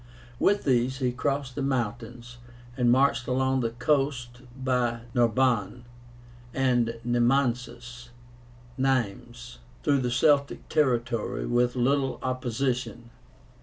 With 0.39 0.63
these 0.63 0.97
he 0.97 1.11
crossed 1.11 1.53
the 1.53 1.61
mountains, 1.61 2.37
and 2.75 2.91
marched 2.91 3.27
along 3.27 3.59
the 3.59 3.69
coast 3.69 4.41
by 4.57 5.01
Narbo 5.13 5.35
(Narbonne) 5.35 5.85
and 6.55 6.99
Nemansus 7.05 8.09
(Nîmes), 8.79 9.57
through 9.83 9.99
the 9.99 10.09
Celtic 10.09 10.67
territory, 10.69 11.45
with 11.45 11.75
little 11.75 12.17
opposition. 12.23 13.11